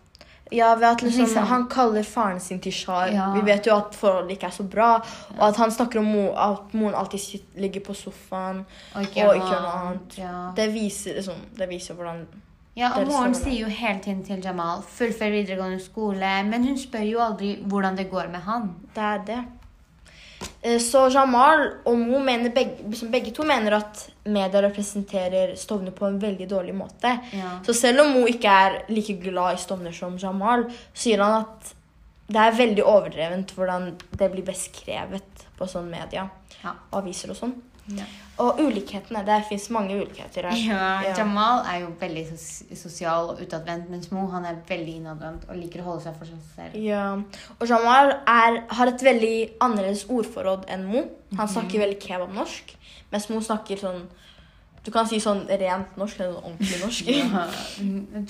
ja 0.52 0.72
ved 0.74 0.84
at 0.88 1.02
liksom, 1.02 1.24
Liksom- 1.24 1.46
han 1.46 1.68
kaller 1.68 2.02
faren 2.02 2.40
sin 2.40 2.58
Tishar. 2.60 3.06
Ja. 3.06 3.32
Vi 3.34 3.40
vet 3.46 3.66
jo 3.66 3.76
at 3.76 3.94
forholdet 3.94 4.30
ikke 4.30 4.46
er 4.46 4.50
så 4.50 4.64
bra. 4.68 4.96
Og 5.38 5.48
at 5.48 5.56
han 5.56 5.70
snakker 5.70 6.00
om 6.00 6.04
Mo, 6.04 6.32
at 6.34 6.74
moren 6.74 6.94
alltid 6.94 7.40
ligger 7.56 7.80
på 7.80 7.94
sofaen 7.94 8.64
Og 8.94 9.02
ikke 9.02 9.28
og 9.28 9.36
ikke 9.36 9.46
gjør 9.46 9.62
noe 9.62 9.76
annet. 9.80 10.18
Ja. 10.18 10.52
Det 10.56 10.72
viser 10.74 11.14
liksom, 11.14 11.34
det 11.58 11.68
viser 11.68 11.94
hvordan 11.94 12.26
Ja, 12.78 12.92
og 12.96 13.08
Moren 13.10 13.34
sier 13.34 13.64
jo 13.64 13.70
hele 13.72 13.98
tiden 14.00 14.20
til 14.24 14.42
Jamal 14.44 14.82
fullfør 14.86 15.32
videregående 15.34 15.80
skole, 15.82 16.28
men 16.46 16.64
hun 16.68 16.78
spør 16.78 17.02
jo 17.08 17.22
aldri 17.24 17.56
hvordan 17.66 17.96
det 17.98 18.10
går 18.12 18.30
med 18.30 18.44
han. 18.46 18.68
Det 18.94 19.02
er 19.02 19.24
det. 19.26 19.40
Eh, 20.62 20.78
Så 20.80 21.08
Jamal 21.12 21.66
og 21.84 21.98
Mo 21.98 22.20
mener 22.24 22.52
begge, 22.54 22.86
liksom 22.88 23.10
begge 23.12 23.32
to 23.36 23.44
mener 23.44 23.76
at 23.76 24.06
media 24.24 24.62
representerer 24.64 25.56
Stovner 25.56 25.90
på 25.92 26.06
en 26.06 26.20
veldig 26.22 26.48
dårlig 26.48 26.74
måte. 26.74 27.18
Ja. 27.32 27.58
Så 27.66 27.74
selv 27.76 28.00
om 28.04 28.12
Mo 28.14 28.24
ikke 28.26 28.48
er 28.48 28.78
like 28.88 29.18
glad 29.20 29.54
i 29.58 29.60
Stovner 29.60 29.92
som 29.92 30.16
Jamal, 30.16 30.64
så 30.94 31.02
sier 31.08 31.24
han 31.24 31.42
at 31.42 31.74
det 32.30 32.38
er 32.38 32.54
veldig 32.54 32.84
overdrevent 32.86 33.52
hvordan 33.56 33.96
det 34.16 34.30
blir 34.30 34.46
beskrevet 34.46 35.46
på 35.58 35.66
sånn 35.68 35.90
media. 35.90 36.28
Ja. 36.62 36.76
Aviser 36.94 37.32
og 37.34 37.36
sånn. 37.36 37.56
Ja. 37.96 38.04
Og 38.40 38.56
ulikhetene. 38.62 39.20
Det 39.26 39.36
fins 39.50 39.66
mange 39.70 39.96
ulikheter 40.00 40.46
her. 40.48 40.56
Ja, 40.56 41.02
Ja. 41.04 41.14
Jamal 41.18 41.64
er 41.68 41.80
jo 41.82 41.90
veldig 42.00 42.22
sosial 42.78 43.28
og 43.34 43.40
utadvendt, 43.42 43.90
mens 43.92 44.10
Mo 44.10 44.26
han 44.32 44.44
er 44.48 44.62
veldig 44.68 44.94
innadvendt 45.00 45.44
og 45.50 45.56
liker 45.60 45.82
å 45.82 45.88
holde 45.90 46.02
seg 46.06 46.16
for 46.16 46.24
seg 46.30 46.40
selv. 46.56 46.78
Ja, 46.80 47.10
og 47.58 47.68
Jamal 47.68 48.14
er, 48.26 48.62
har 48.70 48.86
et 48.94 49.04
veldig 49.04 49.34
annerledes 49.60 50.06
ordforråd 50.08 50.64
enn 50.72 50.86
Mo. 50.88 51.04
Han 51.36 51.48
snakker 51.52 51.84
veldig 51.84 51.98
kebabnorsk, 52.00 52.72
mens 53.12 53.28
Mo 53.28 53.40
snakker 53.44 53.76
sånn 53.76 54.02
Du 54.84 54.88
kan 54.94 55.04
si 55.06 55.18
sånn 55.20 55.42
rent 55.60 55.96
norsk 56.00 56.20
eller 56.20 56.32
sånn 56.38 56.44
ordentlig 56.50 56.78
norsk. 56.80 57.08
Ja. 57.12 57.42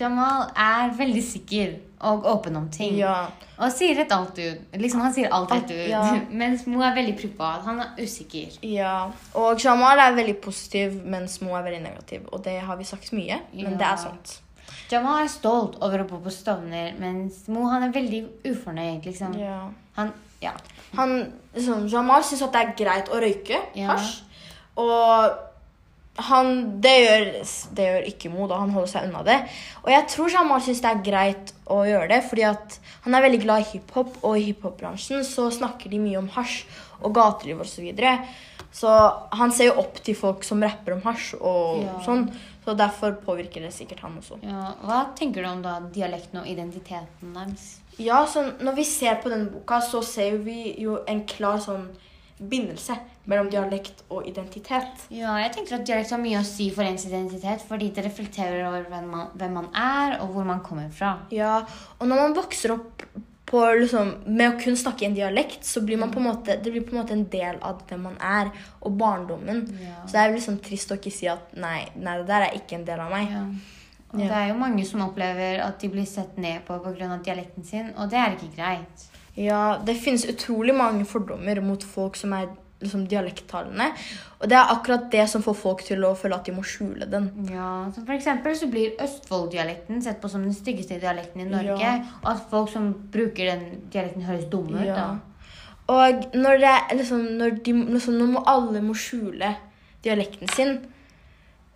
Jamal 0.00 0.48
er 0.58 0.90
veldig 0.98 1.22
sikker 1.22 1.76
og 2.10 2.24
åpen 2.26 2.56
om 2.58 2.64
ting. 2.72 2.96
Ja. 2.98 3.28
Og 3.60 3.70
sier 3.70 3.94
rett 4.00 4.10
alt 4.16 4.38
ut. 4.40 4.62
Liksom, 4.74 5.02
han 5.04 5.12
sier 5.14 5.30
alt 5.36 5.52
rett 5.54 5.70
ut. 5.70 5.84
Ja. 5.92 6.00
Mens 6.42 6.64
Mo 6.66 6.80
er 6.82 6.94
veldig 6.96 7.14
privat. 7.20 7.62
Han 7.68 7.78
er 7.84 7.92
usikker. 8.00 8.56
ja. 8.66 8.94
Og 9.38 9.60
Jamal 9.62 10.00
er 10.02 10.16
veldig 10.16 10.36
positiv, 10.42 10.96
mens 11.04 11.38
Mo 11.44 11.54
er 11.58 11.62
veldig 11.68 11.82
negativ. 11.84 12.24
Og 12.32 12.42
det 12.44 12.56
har 12.66 12.78
vi 12.80 12.84
sagt 12.88 13.12
mye, 13.14 13.38
men 13.52 13.76
det 13.78 13.86
er 13.86 14.00
sant. 14.00 14.40
Jamal 14.90 15.22
er 15.22 15.30
stolt 15.30 15.76
over 15.84 16.02
å 16.02 16.06
bo 16.08 16.18
på 16.24 16.32
Stovner, 16.34 16.96
mens 16.98 17.44
Mo 17.52 17.68
han 17.70 17.84
er 17.86 17.92
veldig 17.94 18.24
ufornøyd. 18.50 19.04
liksom. 19.06 19.36
Ja. 19.38 19.68
Han, 20.00 20.10
ja. 20.42 20.56
Han, 20.98 21.14
liksom, 21.54 21.86
Jamal 21.92 22.24
syns 22.26 22.42
at 22.48 22.56
det 22.56 22.64
er 22.64 22.74
greit 22.80 23.12
å 23.14 23.20
røyke 23.22 23.60
hasj. 23.76 24.24
Og 24.80 25.46
han, 26.28 26.80
det, 26.80 26.92
gjør, 27.04 27.24
det 27.76 27.86
gjør 27.88 28.06
ikke 28.10 28.30
Mo, 28.32 28.46
da. 28.50 28.58
Han 28.62 28.70
holder 28.74 28.92
seg 28.92 29.08
unna 29.08 29.22
det. 29.26 29.38
Og 29.84 29.90
jeg 29.92 30.06
tror 30.12 30.30
Jamal 30.34 30.60
syns 30.64 30.82
det 30.84 30.90
er 30.90 31.02
greit 31.06 31.52
å 31.70 31.80
gjøre 31.88 32.08
det, 32.12 32.20
fordi 32.28 32.46
han 32.48 33.14
er 33.16 33.24
veldig 33.26 33.40
glad 33.44 33.64
i 33.64 33.68
hiphop, 33.72 34.16
og 34.22 34.36
i 34.38 34.46
hiphop-bransjen 34.50 35.24
så 35.24 35.48
snakker 35.54 35.90
de 35.92 35.98
mye 36.02 36.18
om 36.20 36.28
hasj 36.36 36.62
og 37.00 37.14
gateliv 37.16 37.60
osv. 37.64 37.70
Så, 37.78 37.82
videre. 37.82 38.18
så 38.72 38.90
han 39.32 39.50
ser 39.56 39.70
jo 39.70 39.78
opp 39.80 40.00
til 40.04 40.14
folk 40.18 40.44
som 40.44 40.62
rapper 40.62 40.98
om 40.98 41.02
hasj 41.06 41.34
og 41.40 41.82
Ja. 41.84 41.98
sånn. 42.06 42.26
Så 42.64 42.74
derfor 42.76 43.14
påvirker 43.24 43.62
det 43.64 43.72
sikkert 43.72 44.00
han 44.04 44.18
også. 44.20 44.36
ja. 44.44 44.74
Hva 44.84 45.14
tenker 45.16 45.42
du 45.42 45.48
om 45.48 45.62
da 45.62 45.78
dialekten 45.80 46.40
og 46.42 46.46
identiteten 46.46 47.32
deres? 47.34 47.78
Ja, 47.98 48.26
så 48.26 48.52
når 48.60 48.76
vi 48.76 48.84
ser 48.84 49.14
på 49.22 49.30
denne 49.32 49.50
boka, 49.50 49.80
så 49.80 50.02
ser 50.04 50.36
vi 50.38 50.74
jo 50.78 50.98
en 51.08 51.24
klar 51.26 51.56
sånn 51.58 51.88
bindelse 52.40 52.96
mellom 53.30 53.50
dialekt 53.52 54.02
og 54.10 54.26
identitet. 54.28 55.06
Ja, 55.12 55.36
jeg 55.42 55.52
tenker 55.54 55.76
at 55.76 55.86
dialekt 55.86 56.10
har 56.14 56.22
mye 56.22 56.40
å 56.40 56.46
si 56.46 56.70
for 56.74 56.82
ens 56.88 57.04
identitet, 57.06 57.62
fordi 57.68 57.90
det 57.94 58.04
reflekterer 58.06 58.62
over 58.66 58.86
hvem 58.90 59.10
man, 59.12 59.26
hvem 59.36 59.58
man 59.60 59.68
er, 59.76 60.16
og 60.22 60.32
hvor 60.34 60.46
man 60.48 60.62
kommer 60.64 60.88
fra. 60.94 61.18
Ja, 61.34 61.60
og 61.98 62.08
når 62.08 62.22
man 62.24 62.38
vokser 62.38 62.74
opp 62.78 63.04
på, 63.50 63.60
liksom, 63.80 64.12
med 64.30 64.52
å 64.52 64.58
kun 64.62 64.76
snakke 64.78 65.08
en 65.08 65.14
dialekt, 65.16 65.64
så 65.66 65.82
blir 65.82 65.98
man 65.98 66.12
på 66.14 66.20
en 66.22 66.28
måte, 66.28 66.54
det 66.62 66.70
blir 66.70 66.84
på 66.86 66.94
en 66.94 67.00
måte 67.02 67.16
en 67.16 67.26
del 67.32 67.58
av 67.66 67.80
hvem 67.88 68.04
man 68.06 68.16
er, 68.22 68.52
og 68.80 68.94
barndommen. 69.00 69.64
Ja. 69.82 69.96
Så 70.06 70.14
det 70.14 70.22
er 70.22 70.34
liksom 70.36 70.60
trist 70.62 70.92
å 70.94 70.98
ikke 71.00 71.12
si 71.14 71.26
at 71.30 71.52
nei, 71.58 71.82
nei, 71.98 72.16
det 72.20 72.28
der 72.30 72.46
er 72.46 72.58
ikke 72.60 72.78
en 72.78 72.86
del 72.86 73.02
av 73.02 73.10
meg. 73.10 73.30
Ja. 73.34 73.44
Og 74.10 74.18
Ja. 74.18 74.26
det 74.26 74.36
er 74.36 74.48
jo 74.48 74.58
mange 74.58 74.84
som 74.86 75.02
opplever 75.02 75.60
at 75.62 75.78
de 75.78 75.88
blir 75.88 76.06
sett 76.06 76.36
ned 76.38 76.64
på 76.66 76.78
pga. 76.82 77.18
dialekten 77.22 77.64
sin, 77.64 77.92
og 77.96 78.10
det 78.10 78.18
er 78.18 78.36
ikke 78.36 78.56
greit. 78.56 79.06
Ja, 79.38 79.78
det 79.86 79.94
finnes 80.00 80.26
utrolig 80.28 80.74
mange 80.74 81.06
fordommer 81.08 81.60
mot 81.62 81.84
folk 81.86 82.18
som 82.18 82.32
er 82.36 82.48
liksom, 82.80 83.06
dialekttalende. 83.08 83.90
Og 84.40 84.50
det 84.50 84.56
er 84.56 84.72
akkurat 84.72 85.08
det 85.12 85.26
som 85.30 85.44
får 85.44 85.56
folk 85.58 85.84
til 85.86 86.04
å 86.06 86.14
føle 86.18 86.38
at 86.38 86.48
de 86.48 86.54
må 86.56 86.64
skjule 86.66 87.08
den. 87.10 87.30
Ja, 87.52 87.70
som 87.94 88.06
for 88.06 88.16
eksempel 88.16 88.56
så 88.58 88.70
blir 88.72 88.98
Østfold-dialekten 89.02 90.02
sett 90.04 90.20
på 90.22 90.30
som 90.32 90.44
den 90.46 90.56
styggeste 90.56 91.00
dialekten 91.02 91.44
i 91.44 91.48
Norge. 91.50 91.78
Ja. 91.80 91.98
Og 92.22 92.30
at 92.34 92.46
folk 92.52 92.72
som 92.72 92.92
bruker 93.12 93.52
den 93.52 93.66
dialekten, 93.92 94.26
høres 94.28 94.48
dumme 94.52 94.80
ut. 94.80 94.88
Ja. 94.88 94.96
da. 94.96 95.18
Og 95.90 96.30
når, 96.38 96.62
det, 96.62 96.76
liksom, 97.00 97.26
når, 97.40 97.60
de, 97.66 97.74
liksom, 97.96 98.14
når 98.14 98.32
må 98.36 98.44
alle 98.46 98.82
må 98.84 98.94
skjule 98.94 99.56
dialekten 100.04 100.48
sin, 100.54 100.78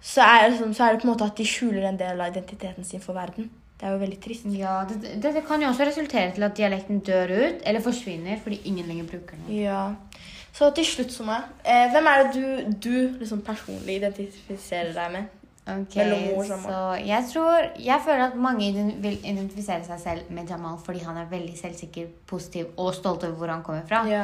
så 0.04 0.22
er, 0.22 0.48
liksom, 0.52 0.74
så 0.76 0.84
er 0.84 0.94
det 0.94 1.02
på 1.02 1.08
en 1.08 1.14
måte 1.14 1.26
at 1.26 1.38
de 1.38 1.46
skjuler 1.48 1.88
en 1.88 1.98
del 1.98 2.20
av 2.20 2.30
identiteten 2.30 2.86
sin 2.86 3.02
for 3.02 3.16
verden. 3.16 3.50
Det 3.80 3.88
er 3.88 3.92
jo 3.92 3.98
veldig 3.98 4.20
trist. 4.22 4.44
Ja, 4.56 4.84
det- 4.88 5.20
det 5.22 5.46
kan 5.46 5.60
jo 5.60 5.68
også 5.68 5.86
resultere 5.86 6.32
til 6.34 6.42
at 6.42 6.54
dialekten 6.56 7.00
dør 7.00 7.30
ut, 7.48 7.62
eller 7.66 7.80
forsvinner 7.80 8.38
fordi 8.42 8.60
ingen 8.64 8.86
lenger 8.86 9.04
bruker 9.04 9.36
den. 9.36 9.56
Ja. 9.56 9.94
Så 10.52 10.70
til 10.74 10.84
slutt, 10.84 11.10
Soma, 11.12 11.40
eh, 11.64 11.90
hvem 11.90 12.06
er 12.06 12.22
det 12.22 12.34
du, 12.34 12.72
du 12.90 13.18
liksom 13.18 13.40
personlig 13.42 13.96
identifiserer 14.00 14.92
deg 14.94 15.12
med? 15.12 15.24
Ok, 15.66 15.94
Jamal. 15.96 16.44
så 16.46 17.06
jeg 17.06 17.24
tror 17.32 17.70
Jeg 17.80 18.00
føler 18.04 18.26
at 18.26 18.34
mange 18.36 18.92
vil 19.00 19.18
identifisere 19.24 19.82
seg 19.86 19.98
selv 20.00 20.30
med 20.30 20.46
Jamal 20.50 20.76
fordi 20.84 21.00
han 21.02 21.16
er 21.16 21.24
veldig 21.30 21.56
selvsikker, 21.56 22.06
positiv 22.26 22.66
og 22.76 22.94
stolt 22.94 23.24
over 23.24 23.34
hvor 23.34 23.48
han 23.48 23.62
kommer 23.62 23.82
fra. 23.88 24.06
Ja. 24.06 24.22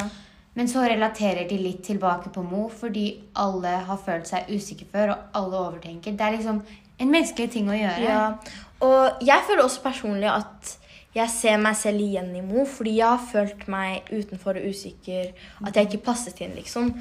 Men 0.55 0.67
så 0.69 0.83
relaterer 0.87 1.49
de 1.49 1.57
litt 1.59 1.83
tilbake 1.83 2.29
på 2.35 2.43
Mo 2.49 2.69
fordi 2.69 3.21
alle 3.37 3.69
har 3.87 3.97
følt 3.97 4.27
seg 4.29 4.45
usikre 4.51 4.87
før, 4.93 5.11
og 5.11 5.19
alle 5.35 5.57
overtenker. 5.57 6.13
Det 6.17 6.21
er 6.21 6.37
liksom 6.37 6.63
en 7.01 7.11
menneskelig 7.11 7.51
ting 7.51 7.69
å 7.69 7.73
gjøre. 7.79 8.01
ja. 8.05 8.35
Og 8.81 9.25
jeg 9.27 9.45
føler 9.47 9.65
også 9.65 9.83
personlig 9.85 10.31
at 10.33 10.77
jeg 11.15 11.31
ser 11.33 11.57
meg 11.59 11.75
selv 11.77 12.03
igjen 12.05 12.31
i 12.39 12.43
Mo, 12.45 12.65
fordi 12.69 12.97
jeg 13.01 13.09
har 13.09 13.25
følt 13.33 13.67
meg 13.71 14.07
utenfor 14.13 14.61
og 14.61 14.69
usikker. 14.71 15.33
At 15.67 15.77
jeg 15.77 15.89
ikke 15.89 16.05
passet 16.11 16.39
inn, 16.45 16.55
liksom. 16.59 16.93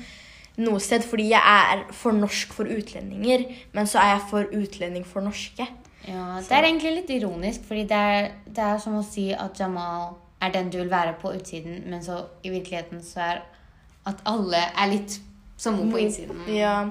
Noe 0.59 0.79
sted. 0.83 1.05
Fordi 1.05 1.29
jeg 1.29 1.39
er 1.39 1.85
for 1.95 2.17
norsk 2.17 2.55
for 2.57 2.69
utlendinger, 2.69 3.45
men 3.73 3.87
så 3.87 4.01
er 4.01 4.15
jeg 4.15 4.25
for 4.31 4.57
utlending 4.57 5.05
for 5.07 5.21
norske. 5.21 5.67
Ja, 6.07 6.39
Det 6.41 6.51
er 6.51 6.65
egentlig 6.65 6.95
litt 6.95 7.09
ironisk, 7.09 7.67
fordi 7.67 7.83
det 7.83 8.01
er, 8.15 8.31
det 8.47 8.65
er 8.65 8.77
som 8.81 8.97
å 8.97 9.05
si 9.05 9.29
at 9.35 9.59
Jamal 9.59 10.15
er 10.41 10.53
den 10.55 10.71
du 10.71 10.79
vil 10.79 10.91
være 10.91 11.13
på 11.21 11.33
utsiden, 11.35 11.83
men 11.91 12.03
så 12.03 12.23
i 12.43 12.49
virkeligheten 12.49 13.03
så 13.03 13.19
er 13.19 13.41
at 14.07 14.21
alle 14.25 14.57
er 14.57 14.89
litt 14.89 15.19
som 15.59 15.75
Mo 15.75 15.89
på 15.91 15.99
innsiden. 15.99 16.39
Ja. 16.55 16.89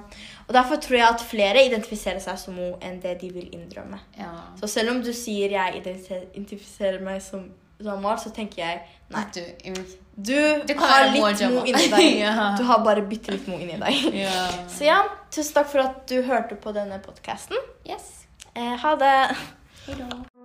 Og 0.48 0.54
derfor 0.56 0.76
tror 0.80 0.96
jeg 0.96 1.08
at 1.12 1.20
flere 1.28 1.62
identifiserer 1.66 2.20
seg 2.24 2.38
som 2.40 2.54
Mo 2.56 2.70
enn 2.80 3.00
det 3.02 3.18
de 3.20 3.28
vil 3.34 3.48
innrømme. 3.52 3.98
Ja. 4.16 4.30
Så 4.60 4.66
selv 4.72 4.94
om 4.94 5.02
du 5.04 5.10
sier 5.12 5.52
jeg 5.52 5.82
identifiserer- 5.82 7.02
meg 7.04 7.20
som 7.22 7.50
Jamal, 7.84 8.16
så 8.18 8.32
tenker 8.34 8.62
jeg 8.64 8.80
nei. 9.12 9.24
Du, 9.34 9.42
Du, 10.16 10.34
Du 10.66 10.72
har 10.80 11.12
litt. 11.12 11.44
Mo 11.52 11.60
inni 11.64 11.84
deg. 11.92 12.16
Ja. 12.24 12.54
Du 12.58 12.64
har 12.64 12.80
bare 12.84 13.02
bitte 13.06 13.30
litt 13.36 13.46
Mo 13.46 13.58
inni 13.60 13.76
deg. 13.78 14.08
ja. 14.24 14.48
Så 14.72 14.88
ja, 14.88 15.02
tusen 15.30 15.54
takk 15.60 15.68
for 15.70 15.84
at 15.84 16.00
du 16.10 16.22
hørte 16.22 16.56
på 16.56 16.72
denne 16.74 16.98
podkasten. 17.04 17.56
Yes. 17.86 18.26
Eh, 18.56 18.74
ha 18.82 18.96
det. 18.96 19.14
Hei. 19.86 20.37